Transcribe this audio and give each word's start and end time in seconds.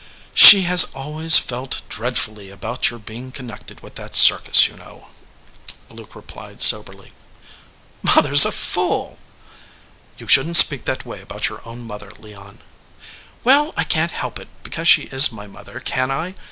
"She 0.33 0.63
has 0.63 0.85
always 0.95 1.37
felt 1.37 1.83
dreadfully 1.87 2.49
about 2.49 2.89
your 2.89 2.97
be 2.97 3.17
ing 3.17 3.31
connected 3.31 3.81
with 3.81 3.93
that 4.01 4.15
circus, 4.15 4.67
you 4.67 4.75
know," 4.75 5.09
Luke 5.91 6.15
replied, 6.15 6.59
soberly. 6.63 7.13
"Mother 8.01 8.33
s 8.33 8.43
a 8.43 8.51
fool!" 8.51 9.19
said 9.19 9.19
the 9.19 9.21
boy. 9.21 9.21
"You 10.17 10.27
shouldn 10.27 10.53
t 10.55 10.59
speak 10.59 10.85
that 10.85 11.05
way 11.05 11.21
about 11.21 11.49
your 11.49 11.61
own 11.67 11.85
mother, 11.85 12.09
Leon." 12.17 12.61
"Well, 13.43 13.75
I 13.77 13.83
can 13.83 14.09
t 14.09 14.15
help 14.15 14.39
it 14.39 14.47
because 14.63 14.87
she 14.87 15.03
is 15.03 15.31
my 15.31 15.45
mother, 15.45 15.79
can 15.79 16.09
I? 16.09 16.33